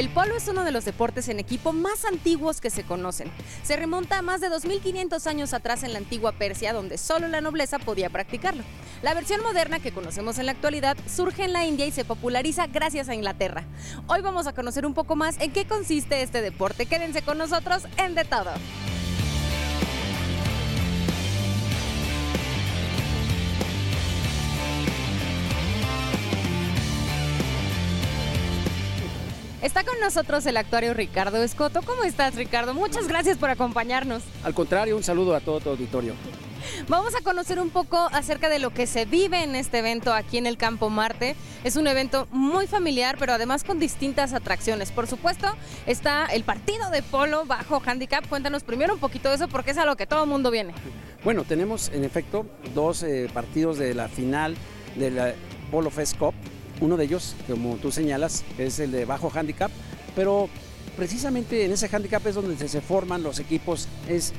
[0.00, 3.30] El polo es uno de los deportes en equipo más antiguos que se conocen.
[3.62, 7.42] Se remonta a más de 2500 años atrás en la antigua Persia, donde solo la
[7.42, 8.62] nobleza podía practicarlo.
[9.02, 12.66] La versión moderna que conocemos en la actualidad surge en la India y se populariza
[12.66, 13.64] gracias a Inglaterra.
[14.06, 16.86] Hoy vamos a conocer un poco más en qué consiste este deporte.
[16.86, 18.52] Quédense con nosotros en De Todo.
[29.62, 31.82] Está con nosotros el actuario Ricardo Escoto.
[31.82, 32.72] ¿Cómo estás, Ricardo?
[32.72, 34.22] Muchas gracias por acompañarnos.
[34.42, 36.14] Al contrario, un saludo a todo tu auditorio.
[36.88, 40.38] Vamos a conocer un poco acerca de lo que se vive en este evento aquí
[40.38, 41.36] en el Campo Marte.
[41.62, 44.92] Es un evento muy familiar, pero además con distintas atracciones.
[44.92, 45.46] Por supuesto,
[45.86, 48.26] está el partido de polo bajo handicap.
[48.28, 50.72] Cuéntanos primero un poquito de eso porque es a lo que todo el mundo viene.
[51.22, 54.56] Bueno, tenemos en efecto dos eh, partidos de la final
[54.96, 55.34] de la
[55.70, 56.34] Polo Fest Cup
[56.80, 59.70] uno de ellos, como tú señalas, es el de bajo handicap,
[60.14, 60.48] pero
[60.96, 64.32] precisamente en ese handicap es donde se forman los equipos, es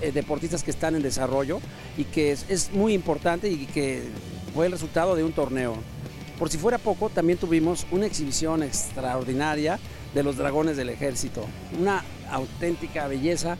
[0.00, 1.60] eh, deportistas que están en desarrollo
[1.96, 4.02] y que es, muy importante y que
[4.54, 5.76] fue el resultado de un torneo.
[6.38, 9.80] Por si fuera poco, también tuvimos una exhibición extraordinaria
[10.14, 11.44] de los dragones del ejército.
[11.78, 13.56] Una auténtica belleza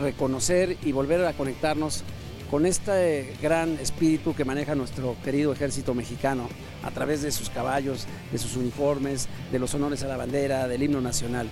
[0.00, 2.04] reconocer y volver a conectarnos
[2.50, 6.48] con este gran espíritu que maneja nuestro querido ejército mexicano
[6.82, 10.82] a través de sus caballos, de sus uniformes, de los honores a la bandera, del
[10.82, 11.48] himno nacional.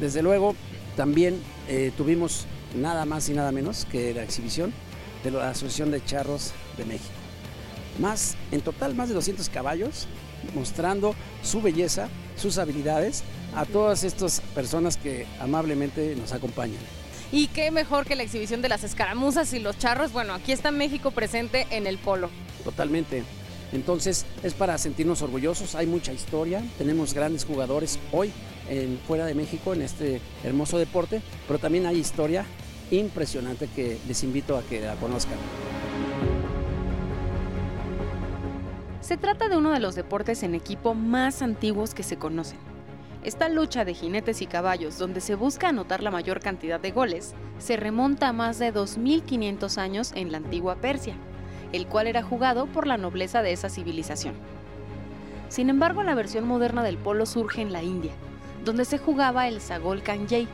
[0.00, 0.56] Desde luego,
[0.96, 4.72] también eh, tuvimos nada más y nada menos que la exhibición
[5.22, 7.14] de la Asociación de Charros de México.
[8.00, 10.08] Más, en total, más de 200 caballos
[10.54, 13.22] mostrando su belleza, sus habilidades
[13.54, 16.78] a todas estas personas que amablemente nos acompañan.
[17.30, 20.12] Y qué mejor que la exhibición de las escaramuzas y los charros.
[20.12, 22.30] Bueno, aquí está México presente en el polo.
[22.64, 23.24] Totalmente.
[23.72, 28.32] Entonces es para sentirnos orgullosos, hay mucha historia, tenemos grandes jugadores hoy
[28.70, 32.46] en, fuera de México en este hermoso deporte, pero también hay historia
[32.90, 35.36] impresionante que les invito a que la conozcan.
[39.00, 42.67] Se trata de uno de los deportes en equipo más antiguos que se conocen.
[43.24, 47.34] Esta lucha de jinetes y caballos, donde se busca anotar la mayor cantidad de goles,
[47.58, 51.16] se remonta a más de 2.500 años en la antigua Persia,
[51.72, 54.34] el cual era jugado por la nobleza de esa civilización.
[55.48, 58.12] Sin embargo, la versión moderna del polo surge en la India,
[58.64, 60.46] donde se jugaba el sagol kanjei,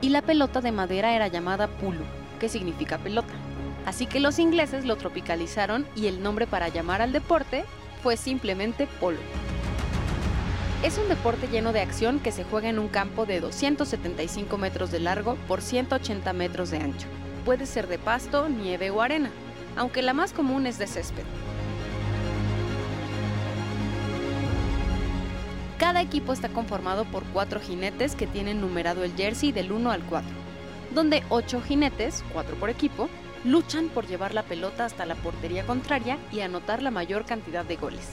[0.00, 2.04] y la pelota de madera era llamada pulu,
[2.40, 3.34] que significa pelota.
[3.84, 7.64] Así que los ingleses lo tropicalizaron y el nombre para llamar al deporte
[8.02, 9.18] fue simplemente polo.
[10.80, 14.92] Es un deporte lleno de acción que se juega en un campo de 275 metros
[14.92, 17.08] de largo por 180 metros de ancho.
[17.44, 19.30] Puede ser de pasto, nieve o arena,
[19.76, 21.24] aunque la más común es de césped.
[25.78, 30.04] Cada equipo está conformado por cuatro jinetes que tienen numerado el jersey del 1 al
[30.04, 30.30] 4,
[30.94, 33.08] donde ocho jinetes, cuatro por equipo,
[33.44, 37.76] luchan por llevar la pelota hasta la portería contraria y anotar la mayor cantidad de
[37.76, 38.08] goles.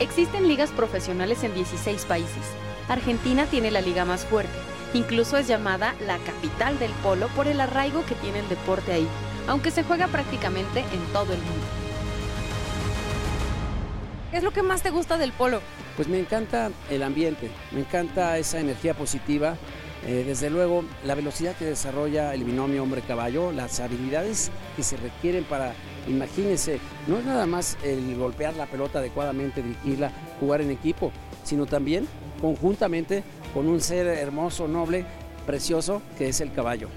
[0.00, 2.42] Existen ligas profesionales en 16 países.
[2.88, 4.58] Argentina tiene la liga más fuerte.
[4.94, 9.06] Incluso es llamada la capital del polo por el arraigo que tiene el deporte ahí,
[9.46, 11.66] aunque se juega prácticamente en todo el mundo.
[14.30, 15.60] ¿Qué es lo que más te gusta del polo?
[15.96, 19.58] Pues me encanta el ambiente, me encanta esa energía positiva,
[20.06, 25.44] eh, desde luego la velocidad que desarrolla el binomio hombre-caballo, las habilidades que se requieren
[25.44, 25.74] para
[26.08, 31.12] Imagínense, no es nada más el golpear la pelota adecuadamente, dirigirla, jugar en equipo,
[31.44, 32.08] sino también
[32.40, 33.22] conjuntamente
[33.52, 35.04] con un ser hermoso, noble,
[35.46, 36.88] precioso, que es el caballo.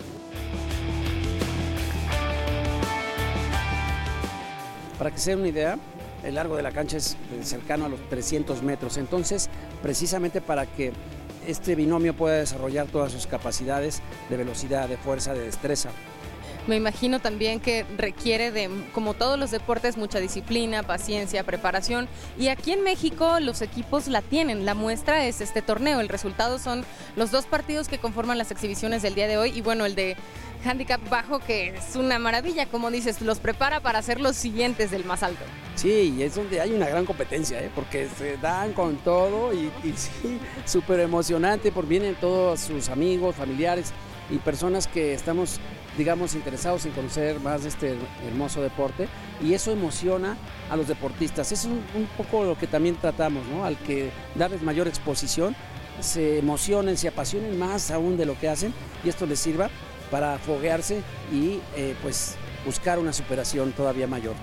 [4.97, 5.77] Para que se den una idea,
[6.23, 9.49] el largo de la cancha es cercano a los 300 metros, entonces
[9.81, 10.93] precisamente para que
[11.45, 15.89] este binomio pueda desarrollar todas sus capacidades de velocidad, de fuerza, de destreza.
[16.65, 22.07] Me imagino también que requiere de, como todos los deportes, mucha disciplina, paciencia, preparación.
[22.37, 24.65] Y aquí en México los equipos la tienen.
[24.65, 25.99] La muestra es este torneo.
[25.99, 26.85] El resultado son
[27.17, 29.51] los dos partidos que conforman las exhibiciones del día de hoy.
[29.53, 30.15] Y bueno, el de
[30.63, 35.03] handicap bajo, que es una maravilla, como dices, los prepara para ser los siguientes del
[35.03, 35.43] más alto.
[35.75, 37.69] Sí, es donde hay una gran competencia, ¿eh?
[37.75, 43.35] porque se dan con todo y, y sí, súper emocionante, porque vienen todos sus amigos,
[43.35, 43.91] familiares
[44.29, 45.59] y personas que estamos
[45.97, 47.95] digamos, interesados en conocer más de este
[48.27, 49.07] hermoso deporte
[49.41, 50.37] y eso emociona
[50.69, 51.51] a los deportistas.
[51.51, 51.83] Es un,
[52.17, 53.65] poco lo que también tratamos, ¿no?
[53.65, 55.55] Al que darles mayor exposición,
[55.99, 58.73] se emocionen, se apasionen más aún de lo que hacen
[59.03, 59.69] y esto les sirva
[60.09, 61.01] para foguearse
[61.31, 62.35] y eh, pues
[62.65, 64.35] buscar una superación todavía mayor.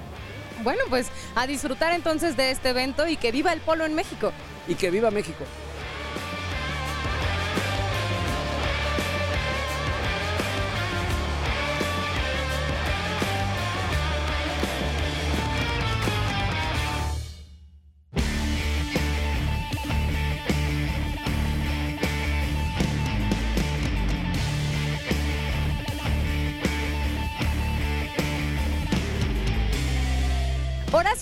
[0.63, 4.33] Bueno, pues a disfrutar entonces de este evento y que viva el polo en México.
[4.69, 5.45] Y que viva México.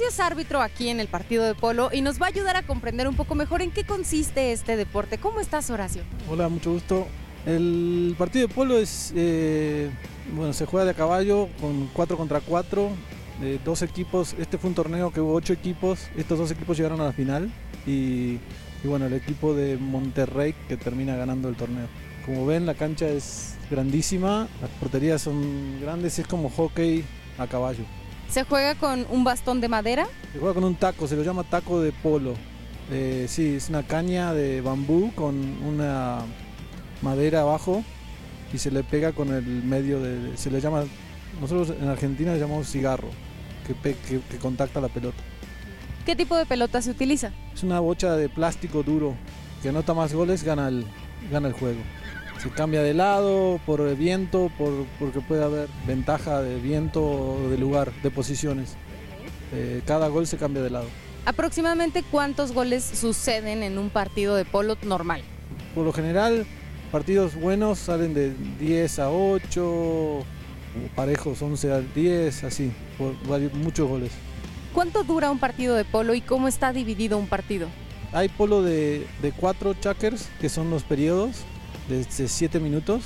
[0.08, 3.06] Es árbitro aquí en el partido de polo y nos va a ayudar a comprender
[3.08, 5.18] un poco mejor en qué consiste este deporte.
[5.18, 6.02] ¿Cómo estás, Horacio?
[6.30, 7.06] Hola, mucho gusto.
[7.44, 9.90] El partido de polo es, eh,
[10.34, 12.90] bueno, se juega de caballo con 4 contra 4,
[13.40, 14.34] de dos equipos.
[14.38, 17.50] Este fue un torneo que hubo 8 equipos, estos dos equipos llegaron a la final
[17.86, 18.38] y,
[18.82, 21.86] y bueno, el equipo de Monterrey que termina ganando el torneo.
[22.24, 27.04] Como ven, la cancha es grandísima, las porterías son grandes, es como hockey
[27.36, 27.84] a caballo.
[28.28, 30.06] ¿Se juega con un bastón de madera?
[30.32, 32.34] Se juega con un taco, se lo llama taco de polo.
[32.90, 35.34] Eh, sí, es una caña de bambú con
[35.64, 36.20] una
[37.02, 37.82] madera abajo
[38.52, 40.36] y se le pega con el medio de...
[40.36, 40.84] Se le llama,
[41.40, 43.08] nosotros en Argentina le llamamos cigarro,
[43.66, 45.18] que, pe- que- que contacta la pelota.
[46.06, 47.32] ¿Qué tipo de pelota se utiliza?
[47.54, 49.14] Es una bocha de plástico duro,
[49.62, 50.86] que anota más goles, gana el,
[51.30, 51.80] gana el juego.
[52.42, 57.48] Se cambia de lado, por el viento, por, porque puede haber ventaja de viento o
[57.48, 58.76] de lugar, de posiciones.
[59.52, 60.86] Eh, cada gol se cambia de lado.
[61.24, 65.22] ¿Aproximadamente cuántos goles suceden en un partido de polo normal?
[65.74, 66.46] Por lo general,
[66.92, 70.24] partidos buenos salen de 10 a 8, o
[70.94, 74.12] parejos 11 a 10, así, por varios- muchos goles.
[74.72, 77.66] ¿Cuánto dura un partido de polo y cómo está dividido un partido?
[78.12, 81.38] Hay polo de, de 4 checkers, que son los periodos,
[81.88, 83.02] de 7 minutos,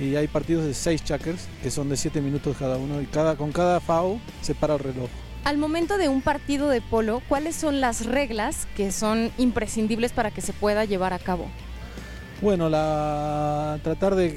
[0.00, 3.36] y hay partidos de 6 checkers, que son de 7 minutos cada uno, y cada,
[3.36, 5.08] con cada FAO se para el reloj.
[5.44, 10.30] Al momento de un partido de polo, ¿cuáles son las reglas que son imprescindibles para
[10.32, 11.46] que se pueda llevar a cabo?
[12.42, 14.28] Bueno, la, tratar de,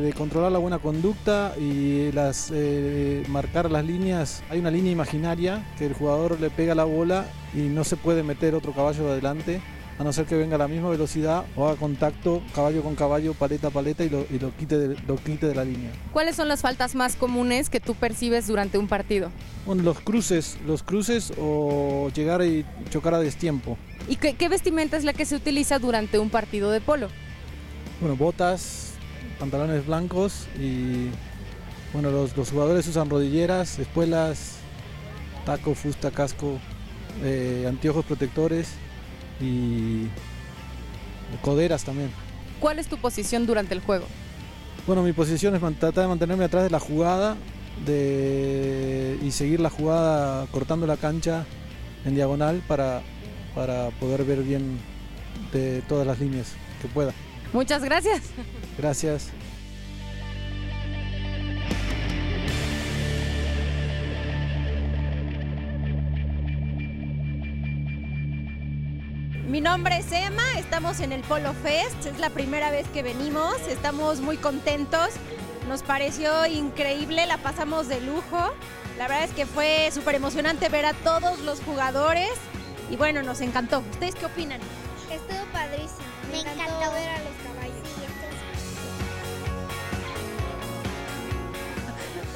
[0.00, 4.42] de controlar la buena conducta y las, eh, marcar las líneas.
[4.50, 7.24] Hay una línea imaginaria que el jugador le pega la bola
[7.54, 9.62] y no se puede meter otro caballo adelante,
[9.98, 13.34] a no ser que venga a la misma velocidad o haga contacto caballo con caballo,
[13.34, 15.90] paleta a paleta y lo, y lo quite, de, lo quite de la línea.
[16.12, 19.30] ¿Cuáles son las faltas más comunes que tú percibes durante un partido?
[19.66, 23.76] Bueno, los cruces, los cruces o llegar y chocar a destiempo.
[24.08, 27.08] ¿Y qué, qué vestimenta es la que se utiliza durante un partido de polo?
[28.00, 28.92] Bueno, botas,
[29.40, 31.08] pantalones blancos y
[31.92, 34.58] bueno, los, los jugadores usan rodilleras, espuelas,
[35.44, 36.58] taco, fusta, casco,
[37.24, 38.68] eh, anteojos protectores
[39.40, 40.06] y
[41.42, 42.10] coderas también.
[42.60, 44.06] ¿Cuál es tu posición durante el juego?
[44.86, 47.36] Bueno, mi posición es tratar de mantenerme atrás de la jugada
[47.84, 51.44] de, y seguir la jugada cortando la cancha
[52.04, 53.02] en diagonal para,
[53.54, 54.78] para poder ver bien
[55.52, 57.12] de todas las líneas que pueda.
[57.52, 58.22] Muchas gracias.
[58.76, 59.28] Gracias.
[69.48, 73.56] Mi nombre es Emma, estamos en el Polo Fest, es la primera vez que venimos,
[73.68, 75.08] estamos muy contentos,
[75.68, 78.52] nos pareció increíble, la pasamos de lujo,
[78.98, 82.30] la verdad es que fue súper emocionante ver a todos los jugadores
[82.90, 83.78] y bueno, nos encantó.
[83.90, 84.60] ¿Ustedes qué opinan?
[85.10, 85.96] Estuvo padrísimo.
[86.30, 86.62] Me, Me encantó.
[86.64, 86.92] encantó.
[86.92, 87.74] ver a los caballos.
[87.84, 88.02] Sí,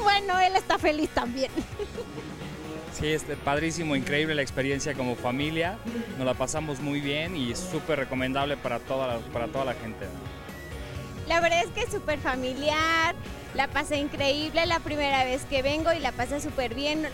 [0.02, 1.50] Bueno, él está feliz también.
[2.92, 5.78] Sí, este, padrísimo, increíble la experiencia como familia.
[6.18, 9.74] Nos la pasamos muy bien y es súper recomendable para toda, la, para toda la
[9.74, 10.06] gente.
[11.26, 13.14] La verdad es que es súper familiar.
[13.54, 17.06] La pasé increíble la primera vez que vengo y la pasé súper bien.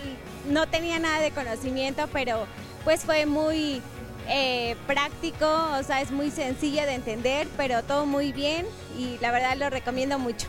[0.49, 2.47] No tenía nada de conocimiento, pero
[2.85, 3.83] pues fue muy
[4.29, 5.47] eh, práctico,
[5.79, 8.67] o sea, es muy sencilla de entender, pero todo muy bien
[8.97, 10.49] y la verdad lo recomiendo mucho.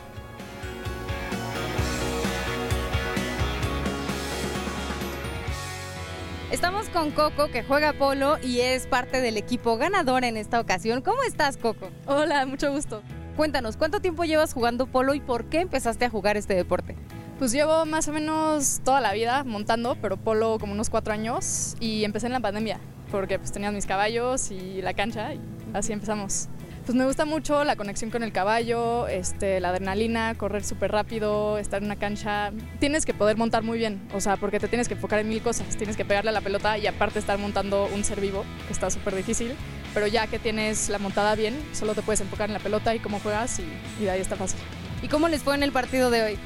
[6.52, 11.02] Estamos con Coco, que juega polo y es parte del equipo ganador en esta ocasión.
[11.04, 11.90] ¿Cómo estás, Coco?
[12.08, 13.04] Hola, mucho gusto.
[13.38, 16.96] Cuéntanos, ¿cuánto tiempo llevas jugando polo y por qué empezaste a jugar este deporte?
[17.38, 21.76] Pues llevo más o menos toda la vida montando, pero polo como unos cuatro años
[21.80, 22.80] y empecé en la pandemia
[23.12, 25.42] porque pues tenía mis caballos y la cancha y
[25.74, 26.50] así empezamos.
[26.90, 31.60] Pues me gusta mucho la conexión con el caballo, este, la adrenalina, correr súper rápido,
[31.60, 32.52] estar en una cancha.
[32.80, 35.40] Tienes que poder montar muy bien, o sea, porque te tienes que enfocar en mil
[35.44, 35.78] cosas.
[35.78, 38.90] Tienes que pegarle a la pelota y aparte estar montando un ser vivo, que está
[38.90, 39.54] súper difícil.
[39.94, 42.98] Pero ya que tienes la montada bien, solo te puedes enfocar en la pelota y
[42.98, 43.66] cómo juegas y,
[44.02, 44.60] y de ahí está fácil.
[45.04, 46.40] ¿Y cómo les fue en el partido de hoy?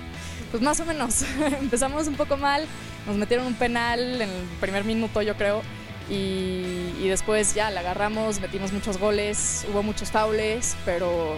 [0.51, 1.23] Pues más o menos.
[1.61, 2.65] Empezamos un poco mal.
[3.07, 5.61] Nos metieron un penal en el primer minuto, yo creo,
[6.09, 11.37] y, y después ya la agarramos, metimos muchos goles, hubo muchos faules, pero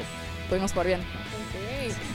[0.49, 1.01] pudimos jugar bien.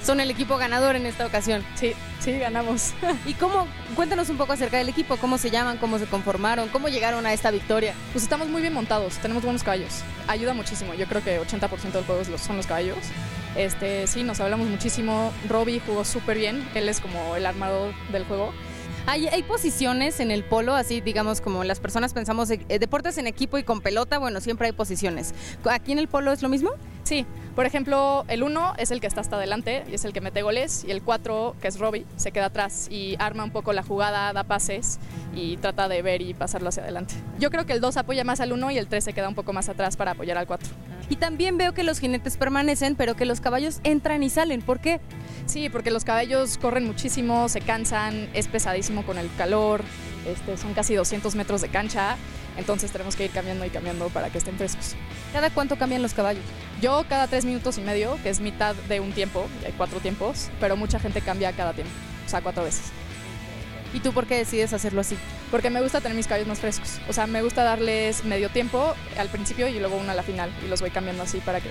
[0.03, 1.65] Son el equipo ganador en esta ocasión.
[1.75, 2.93] Sí, sí, ganamos.
[3.27, 3.67] ¿Y cómo?
[3.95, 7.33] Cuéntanos un poco acerca del equipo, cómo se llaman, cómo se conformaron, cómo llegaron a
[7.33, 7.95] esta victoria.
[8.13, 10.03] Pues estamos muy bien montados, tenemos buenos caballos.
[10.27, 12.99] Ayuda muchísimo, yo creo que 80% del juego son los caballos.
[13.57, 15.33] Este, sí, nos hablamos muchísimo.
[15.49, 18.55] Robbie jugó súper bien, él es como el armador del juego.
[19.07, 23.27] Hay, hay, posiciones en el polo, así digamos como las personas pensamos, eh, deportes en
[23.27, 25.35] equipo y con pelota, bueno, siempre hay posiciones.
[25.65, 26.71] ¿Aquí en el polo es lo mismo?
[27.03, 27.27] Sí,
[27.57, 30.43] por ejemplo, el 1 es el que está hasta adelante y es el que mete
[30.43, 33.83] goles, y el 4, que es Robbie, se queda atrás y arma un poco la
[33.83, 34.99] jugada, da pases
[35.35, 37.15] y trata de ver y pasarlo hacia adelante.
[37.39, 39.35] Yo creo que el 2 apoya más al 1 y el 3 se queda un
[39.35, 40.69] poco más atrás para apoyar al 4.
[41.09, 44.63] Y también veo que los jinetes permanecen, pero que los caballos entran y salen.
[44.63, 45.01] ¿Por qué?
[45.47, 49.83] Sí, porque los caballos corren muchísimo, se cansan, es pesadísimo con el calor,
[50.27, 52.17] este, son casi 200 metros de cancha,
[52.57, 54.95] entonces tenemos que ir cambiando y cambiando para que estén frescos.
[55.33, 56.45] ¿Cada cuánto cambian los caballos?
[56.81, 60.51] Yo cada tres minutos y medio, que es mitad de un tiempo, hay cuatro tiempos,
[60.61, 61.93] pero mucha gente cambia cada tiempo,
[62.27, 62.93] o sea, cuatro veces.
[63.93, 65.17] ¿Y tú por qué decides hacerlo así?
[65.51, 67.01] Porque me gusta tener mis caballos más frescos.
[67.09, 70.51] O sea, me gusta darles medio tiempo al principio y luego uno a la final.
[70.65, 71.69] Y los voy cambiando así para que,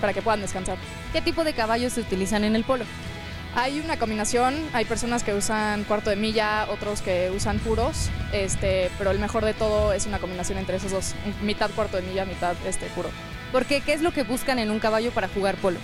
[0.00, 0.76] para que puedan descansar.
[1.12, 2.84] ¿Qué tipo de caballos se utilizan en el polo?
[3.54, 8.90] Hay una combinación, hay personas que usan cuarto de milla, otros que usan puros, este,
[8.96, 12.24] pero el mejor de todo es una combinación entre esos dos, mitad cuarto de milla,
[12.24, 13.10] mitad este, puro.
[13.52, 13.82] ¿Por qué?
[13.82, 15.78] ¿Qué es lo que buscan en un caballo para jugar polo?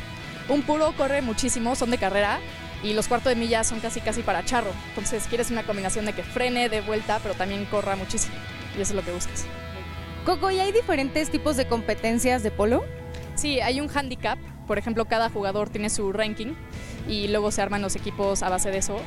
[0.48, 2.40] Un puro corre muchísimo, son de carrera,
[2.82, 4.70] y los cuartos de milla son casi casi para charro.
[4.88, 8.34] Entonces quieres una combinación de que frene de vuelta, pero también corra muchísimo.
[8.78, 9.44] Y eso es lo que buscas.
[10.24, 12.82] Coco, ¿y hay diferentes tipos de competencias de polo?
[13.34, 14.38] Sí, hay un handicap.
[14.66, 16.54] Por ejemplo, cada jugador tiene su ranking
[17.08, 19.00] y luego se arman los equipos a base de eso.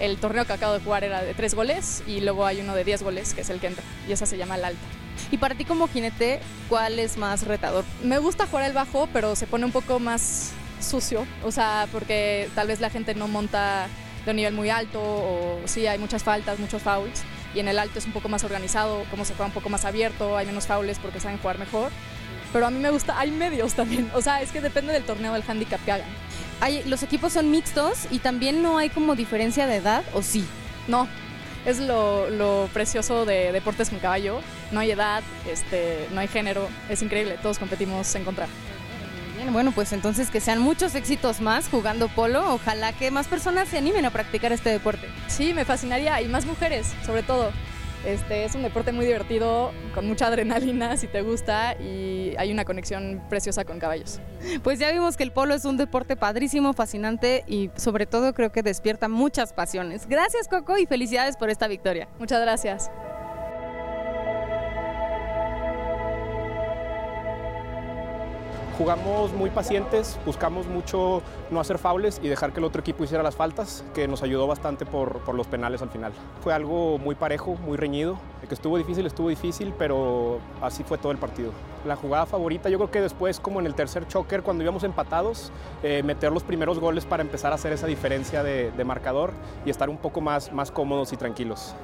[0.00, 2.82] El torneo que acabo de jugar era de tres goles y luego hay uno de
[2.82, 3.84] 10 goles, que es el que entra.
[4.08, 4.80] Y esa se llama el alta.
[5.30, 7.84] Y para ti como jinete, ¿cuál es más retador?
[8.02, 12.48] Me gusta jugar el bajo, pero se pone un poco más sucio, o sea, porque
[12.54, 13.86] tal vez la gente no monta
[14.24, 17.22] de un nivel muy alto o sí hay muchas faltas, muchos fouls
[17.54, 19.84] y en el alto es un poco más organizado, como se juega un poco más
[19.84, 21.90] abierto, hay menos fouls porque saben jugar mejor.
[22.52, 25.32] Pero a mí me gusta, hay medios también, o sea, es que depende del torneo
[25.32, 26.08] del handicap que hagan.
[26.62, 30.46] Hay, los equipos son mixtos y también no hay como diferencia de edad, ¿o sí?
[30.86, 31.08] No,
[31.66, 34.40] es lo, lo, precioso de deportes con caballo.
[34.70, 38.46] No hay edad, este, no hay género, es increíble, todos competimos en contra.
[39.34, 42.54] Bien, bueno, pues entonces que sean muchos éxitos más jugando polo.
[42.54, 45.08] Ojalá que más personas se animen a practicar este deporte.
[45.26, 47.50] Sí, me fascinaría y más mujeres, sobre todo.
[48.04, 52.64] Este es un deporte muy divertido, con mucha adrenalina si te gusta y hay una
[52.64, 54.20] conexión preciosa con caballos.
[54.62, 58.50] Pues ya vimos que el polo es un deporte padrísimo, fascinante y sobre todo creo
[58.50, 60.08] que despierta muchas pasiones.
[60.08, 62.08] Gracias Coco y felicidades por esta victoria.
[62.18, 62.90] Muchas gracias.
[68.82, 71.22] Jugamos muy pacientes, buscamos mucho
[71.52, 74.48] no hacer faules y dejar que el otro equipo hiciera las faltas, que nos ayudó
[74.48, 76.12] bastante por, por los penales al final.
[76.40, 81.12] Fue algo muy parejo, muy reñido, que estuvo difícil, estuvo difícil, pero así fue todo
[81.12, 81.52] el partido.
[81.86, 85.52] La jugada favorita, yo creo que después, como en el tercer choker, cuando íbamos empatados,
[85.84, 89.32] eh, meter los primeros goles para empezar a hacer esa diferencia de, de marcador
[89.64, 91.76] y estar un poco más, más cómodos y tranquilos.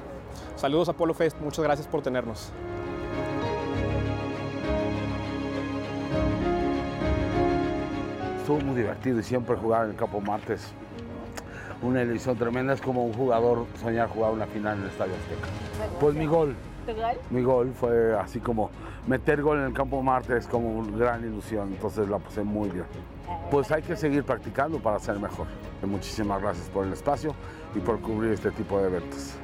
[0.57, 2.51] Saludos a Polo Fest, muchas gracias por tenernos.
[8.49, 10.71] Estuvo muy divertido y siempre jugar en el Campo Martes.
[11.83, 15.47] Una ilusión tremenda, es como un jugador soñar jugar una final en el Estadio Azteca.
[15.99, 16.55] Pues mi gol.
[17.29, 18.71] Mi gol fue así como
[19.05, 22.85] meter gol en el Campo Martes como una gran ilusión, entonces la pasé muy bien.
[23.51, 25.45] Pues hay que seguir practicando para ser mejor.
[25.83, 27.35] Muchísimas gracias por el espacio
[27.75, 29.35] y por cubrir este tipo de eventos.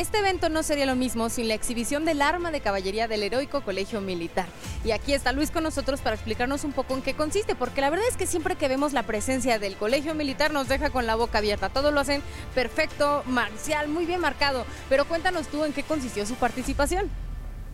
[0.00, 3.60] Este evento no sería lo mismo sin la exhibición del arma de caballería del heroico
[3.60, 4.46] colegio militar.
[4.82, 7.90] Y aquí está Luis con nosotros para explicarnos un poco en qué consiste, porque la
[7.90, 11.16] verdad es que siempre que vemos la presencia del colegio militar nos deja con la
[11.16, 11.68] boca abierta.
[11.68, 12.22] Todo lo hacen
[12.54, 14.64] perfecto, marcial, muy bien marcado.
[14.88, 17.10] Pero cuéntanos tú en qué consistió su participación.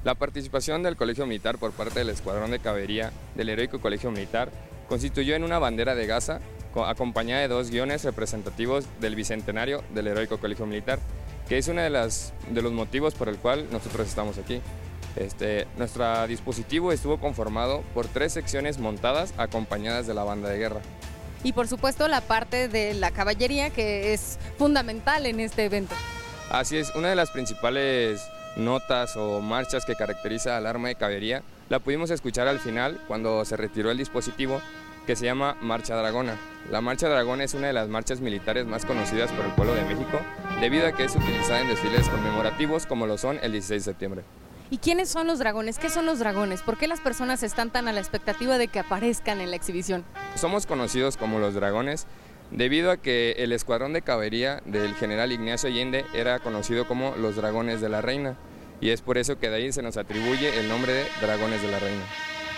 [0.03, 4.51] La participación del colegio militar por parte del escuadrón de caballería del heroico colegio militar
[4.89, 6.41] constituyó en una bandera de gasa
[6.75, 10.99] acompañada de dos guiones representativos del bicentenario del heroico colegio militar
[11.49, 14.61] que es uno de, las, de los motivos por el cual nosotros estamos aquí.
[15.17, 20.81] Este, nuestro dispositivo estuvo conformado por tres secciones montadas acompañadas de la banda de guerra.
[21.43, 25.95] Y por supuesto la parte de la caballería que es fundamental en este evento.
[26.51, 28.21] Así es, una de las principales
[28.57, 33.45] notas o marchas que caracteriza al arma de caballería la pudimos escuchar al final cuando
[33.45, 34.61] se retiró el dispositivo
[35.07, 36.37] que se llama Marcha Dragona.
[36.71, 39.85] La Marcha Dragona es una de las marchas militares más conocidas por el pueblo de
[39.85, 40.21] México
[40.61, 44.23] debido a que es utilizada en desfiles conmemorativos como lo son el 16 de septiembre.
[44.71, 45.79] ¿Y quiénes son los dragones?
[45.79, 46.63] ¿Qué son los dragones?
[46.63, 50.05] ¿Por qué las personas están tan a la expectativa de que aparezcan en la exhibición?
[50.35, 52.07] Somos conocidos como los dragones
[52.51, 57.37] debido a que el escuadrón de caballería del general Ignacio Allende era conocido como los
[57.37, 58.37] dragones de la reina
[58.81, 61.71] y es por eso que de ahí se nos atribuye el nombre de dragones de
[61.71, 62.03] la reina.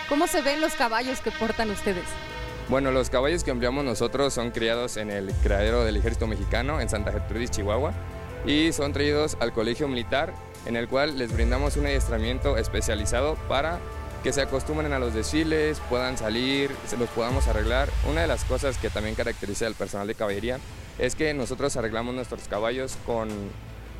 [0.07, 2.05] ¿Cómo se ven los caballos que portan ustedes?
[2.69, 6.87] Bueno, los caballos que empleamos nosotros son criados en el criadero del ejército mexicano en
[6.87, 7.93] Santa Gertrudis, Chihuahua
[8.45, 10.35] y son traídos al colegio militar
[10.67, 13.79] en el cual les brindamos un adiestramiento especializado para
[14.23, 17.89] que se acostumbren a los desfiles, puedan salir, se los podamos arreglar.
[18.07, 20.59] Una de las cosas que también caracteriza al personal de caballería
[20.99, 23.29] es que nosotros arreglamos nuestros caballos con,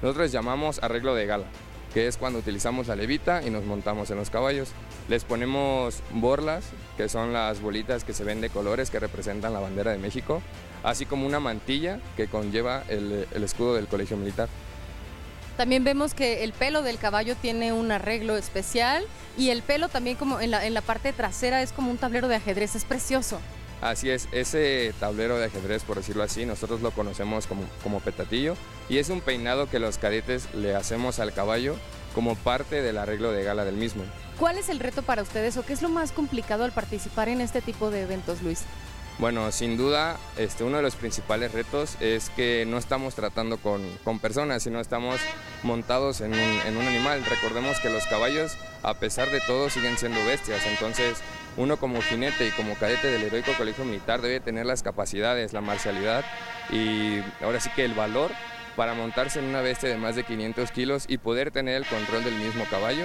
[0.04, 1.46] nosotros llamamos arreglo de gala,
[1.94, 4.70] que es cuando utilizamos la levita y nos montamos en los caballos.
[5.08, 6.66] Les ponemos borlas,
[6.98, 10.42] que son las bolitas que se ven de colores que representan la bandera de México,
[10.84, 14.50] así como una mantilla que conlleva el, escudo del colegio militar.
[15.58, 19.04] También vemos que el pelo del caballo tiene un arreglo especial
[19.38, 22.76] y el pelo también como en la parte trasera es como un tablero de ajedrez,
[22.76, 23.40] es precioso.
[23.82, 28.56] Así es, ese tablero de ajedrez, por decirlo así, nosotros lo conocemos como, como petatillo
[28.90, 31.76] y es un peinado que los cadetes le hacemos al caballo
[32.14, 34.04] como parte del arreglo de gala del mismo.
[34.38, 37.40] ¿Cuál es el reto para ustedes o qué es lo más complicado al participar en
[37.40, 38.64] este tipo de eventos, Luis?
[39.20, 43.82] Bueno, sin duda, este, uno de los principales retos es que no estamos tratando con,
[44.06, 45.20] con personas, sino estamos
[45.62, 47.26] montados en un, en un, animal.
[47.26, 50.66] Recordemos que los caballos, a pesar de todo, siguen siendo bestias.
[50.68, 51.18] Entonces,
[51.60, 55.60] uno como jinete y como cadete del heroico colegio militar debe tener las capacidades, la
[55.60, 56.24] marcialidad
[56.72, 58.32] y ahora sí que el valor
[58.78, 62.24] para montarse en una bestia de más de 500 kilos y poder tener el control
[62.24, 63.04] del mismo caballo.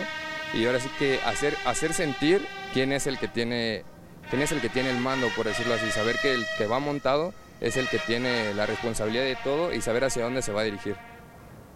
[0.55, 3.83] Y ahora sí que hacer, hacer sentir quién es el que tiene
[4.31, 6.79] quién es el que tiene el mando, por decirlo así, saber que el que va
[6.79, 10.61] montado es el que tiene la responsabilidad de todo y saber hacia dónde se va
[10.61, 10.95] a dirigir.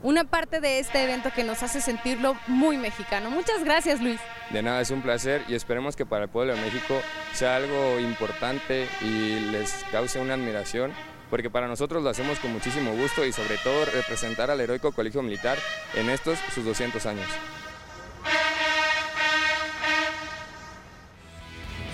[0.03, 3.31] Una parte de este evento que nos hace sentirlo muy mexicano.
[3.31, 4.21] Muchas gracias, Luis.
[4.51, 7.01] De nada, es un placer y esperemos que para el pueblo de México
[7.33, 10.93] sea algo importante y les cause una admiración,
[11.31, 15.21] porque para nosotros lo hacemos con muchísimo gusto y sobre todo representar al heroico colegio
[15.23, 15.59] militar
[15.95, 17.27] en estos sus 200 años.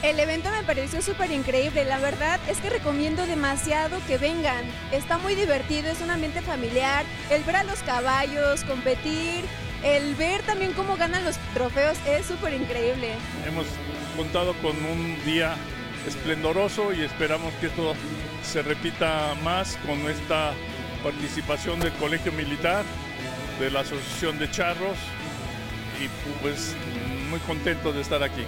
[0.04, 4.66] El evento me pareció súper increíble, la verdad es que recomiendo demasiado que vengan.
[4.92, 9.46] Está muy divertido, es un ambiente familiar, el ver a los caballos, competir,
[9.82, 13.14] el ver también cómo ganan los trofeos es súper increíble.
[13.46, 13.64] Hemos
[14.14, 15.56] contado con un día
[16.06, 17.94] esplendoroso y esperamos que esto
[18.42, 20.52] se repita más con esta
[21.02, 22.84] participación del Colegio Militar,
[23.58, 24.98] de la Asociación de Charros
[25.98, 26.08] y
[26.42, 26.76] pues
[27.30, 28.44] muy contento de estar aquí.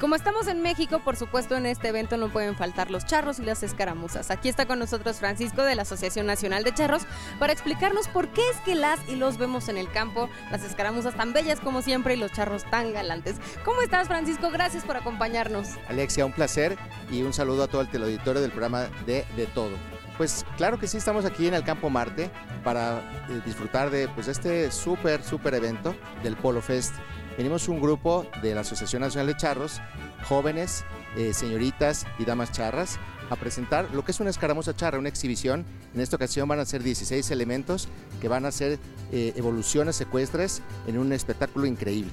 [0.00, 3.42] Como estamos en México, por supuesto en este evento no pueden faltar los charros y
[3.42, 4.30] las escaramuzas.
[4.30, 7.02] Aquí está con nosotros Francisco de la Asociación Nacional de Charros
[7.40, 11.16] para explicarnos por qué es que las y los vemos en el campo, las escaramuzas
[11.16, 13.36] tan bellas como siempre y los charros tan galantes.
[13.64, 14.50] ¿Cómo estás Francisco?
[14.52, 15.70] Gracias por acompañarnos.
[15.88, 16.78] Alexia, un placer
[17.10, 19.72] y un saludo a todo el teleauditorio del programa de De Todo.
[20.16, 22.30] Pues claro que sí, estamos aquí en el Campo Marte
[22.62, 26.94] para eh, disfrutar de pues, este súper, súper evento del Polo Fest
[27.38, 29.80] venimos un grupo de la Asociación Nacional de Charros,
[30.24, 30.84] jóvenes,
[31.16, 32.98] eh, señoritas y damas charras,
[33.30, 35.64] a presentar lo que es una escaramuza charra, una exhibición.
[35.94, 37.88] En esta ocasión van a ser 16 elementos
[38.20, 38.80] que van a ser
[39.12, 42.10] eh, evoluciones secuestres en un espectáculo increíble.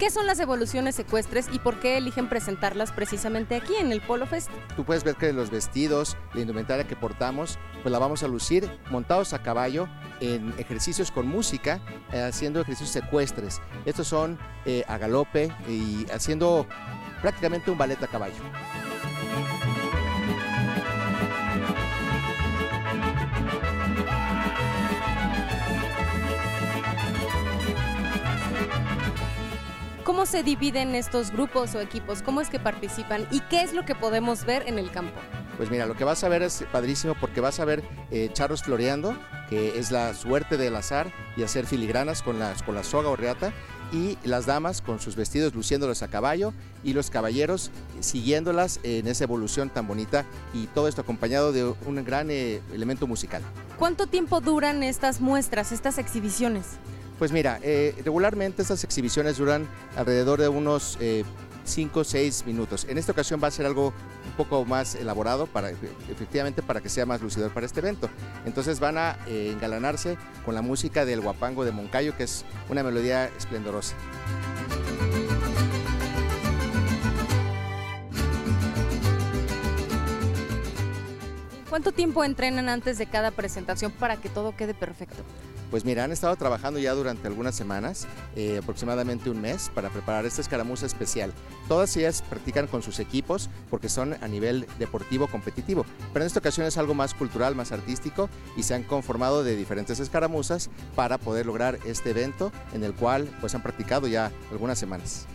[0.00, 4.26] ¿Qué son las evoluciones secuestres y por qué eligen presentarlas precisamente aquí en el Polo
[4.26, 4.48] Fest?
[4.74, 8.66] Tú puedes ver que los vestidos, la indumentaria que portamos, pues la vamos a lucir
[8.90, 11.82] montados a caballo en ejercicios con música,
[12.14, 13.60] eh, haciendo ejercicios secuestres.
[13.84, 16.66] Estos son eh, a galope y haciendo
[17.20, 18.42] prácticamente un ballet a caballo.
[30.20, 32.20] ¿Cómo se dividen estos grupos o equipos?
[32.20, 33.26] ¿Cómo es que participan?
[33.30, 35.18] ¿Y qué es lo que podemos ver en el campo?
[35.56, 38.62] Pues mira, lo que vas a ver es padrísimo porque vas a ver eh, charros
[38.62, 39.16] floreando,
[39.48, 43.16] que es la suerte del azar, y hacer filigranas con la, con la soga o
[43.16, 43.54] reata.
[43.92, 46.52] y las damas con sus vestidos luciéndolos a caballo
[46.84, 52.04] y los caballeros siguiéndolas en esa evolución tan bonita y todo esto acompañado de un
[52.04, 53.42] gran eh, elemento musical.
[53.78, 56.66] ¿Cuánto tiempo duran estas muestras, estas exhibiciones?
[57.20, 60.96] Pues mira, eh, regularmente estas exhibiciones duran alrededor de unos
[61.64, 62.86] 5 o 6 minutos.
[62.88, 66.88] En esta ocasión va a ser algo un poco más elaborado para efectivamente para que
[66.88, 68.08] sea más lucidor para este evento.
[68.46, 72.82] Entonces van a eh, engalanarse con la música del guapango de Moncayo, que es una
[72.82, 73.96] melodía esplendorosa.
[81.68, 85.22] ¿Cuánto tiempo entrenan antes de cada presentación para que todo quede perfecto?
[85.70, 90.26] Pues mira, han estado trabajando ya durante algunas semanas, eh, aproximadamente un mes, para preparar
[90.26, 91.32] esta escaramuza especial.
[91.68, 96.40] Todas ellas practican con sus equipos porque son a nivel deportivo competitivo, pero en esta
[96.40, 101.18] ocasión es algo más cultural, más artístico y se han conformado de diferentes escaramuzas para
[101.18, 105.26] poder lograr este evento en el cual pues han practicado ya algunas semanas.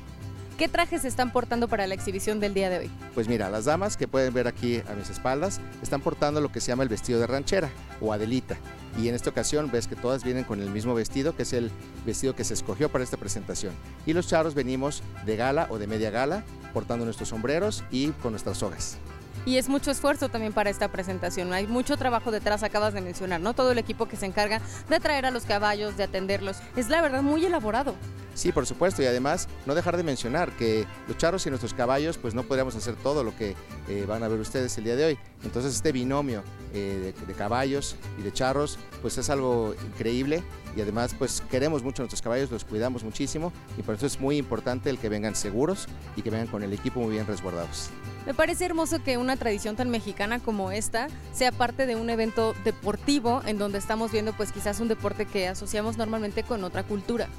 [0.57, 2.91] ¿Qué trajes están portando para la exhibición del día de hoy?
[3.13, 6.61] Pues mira, las damas que pueden ver aquí a mis espaldas están portando lo que
[6.61, 7.69] se llama el vestido de ranchera
[7.99, 8.55] o adelita.
[8.97, 11.71] Y en esta ocasión ves que todas vienen con el mismo vestido, que es el
[12.05, 13.73] vestido que se escogió para esta presentación.
[14.05, 18.31] Y los charros venimos de gala o de media gala, portando nuestros sombreros y con
[18.31, 18.97] nuestras sogas.
[19.45, 21.53] Y es mucho esfuerzo también para esta presentación.
[21.53, 23.53] Hay mucho trabajo detrás, acabas de mencionar, ¿no?
[23.53, 26.57] Todo el equipo que se encarga de traer a los caballos, de atenderlos.
[26.75, 27.95] Es la verdad muy elaborado.
[28.35, 32.17] Sí, por supuesto, y además no dejar de mencionar que los charros y nuestros caballos
[32.17, 33.55] pues no podríamos hacer todo lo que
[33.87, 35.17] eh, van a ver ustedes el día de hoy.
[35.43, 36.43] Entonces este binomio
[36.73, 40.43] eh, de, de, caballos y de charros pues es algo increíble
[40.75, 44.19] y además pues queremos mucho a nuestros caballos, los cuidamos muchísimo y por eso es
[44.19, 47.89] muy importante el que vengan seguros y que vengan con el equipo muy bien resguardados.
[48.25, 52.55] Me parece hermoso que una tradición tan mexicana como esta sea parte de un evento
[52.65, 57.29] deportivo en donde estamos viendo pues quizás un deporte que asociamos normalmente con otra cultura.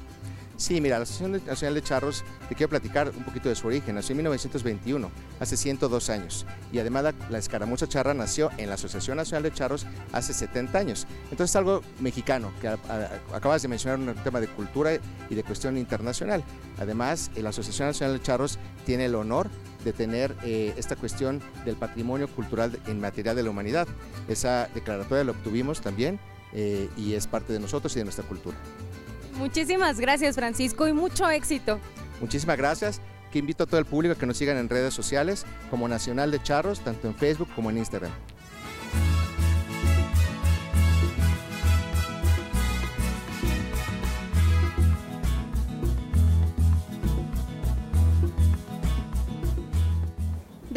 [0.57, 3.93] Sí, mira, la Asociación Nacional de Charros, te quiero platicar un poquito de su origen.
[3.93, 6.47] Nació en 1921, hace 102 años.
[6.71, 11.05] Y además la, escaramuza charra nació en la Asociación Nacional de Charros hace 70 años.
[11.25, 14.93] Entonces es algo mexicano, que acabas de mencionar un tema de cultura
[15.29, 16.43] y de cuestión internacional.
[16.79, 19.49] Además, la Asociación Nacional de Charros tiene el honor
[19.85, 23.87] de tener eh, esta cuestión del patrimonio cultural inmaterial de la humanidad.
[24.27, 26.19] Esa declaratoria la obtuvimos también
[26.51, 28.57] eh, y es parte de nosotros y de nuestra cultura.
[29.37, 31.79] Muchísimas gracias Francisco y mucho éxito.
[32.19, 33.01] Muchísimas gracias.
[33.31, 36.31] Que invito a todo el público a que nos sigan en redes sociales como Nacional
[36.31, 38.11] de Charros, tanto en Facebook como en Instagram.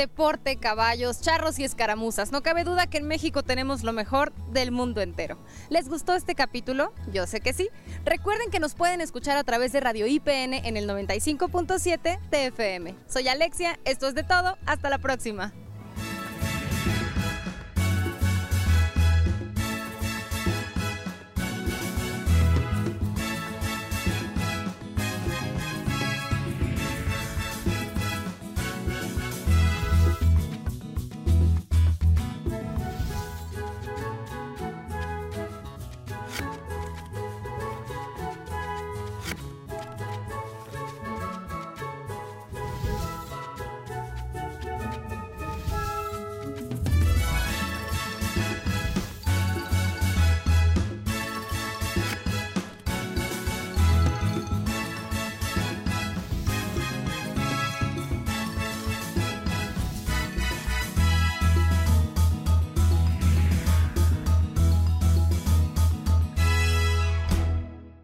[0.01, 2.33] Deporte, caballos, charros y escaramuzas.
[2.33, 5.37] No cabe duda que en México tenemos lo mejor del mundo entero.
[5.69, 6.95] ¿Les gustó este capítulo?
[7.13, 7.69] Yo sé que sí.
[8.07, 12.95] Recuerden que nos pueden escuchar a través de Radio IPN en el 95.7 TFM.
[13.09, 15.53] Soy Alexia, esto es de todo, hasta la próxima.